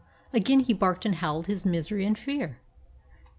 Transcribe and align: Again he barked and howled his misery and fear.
Again 0.33 0.61
he 0.61 0.73
barked 0.73 1.05
and 1.05 1.17
howled 1.17 1.45
his 1.45 1.63
misery 1.63 2.07
and 2.07 2.17
fear. 2.17 2.57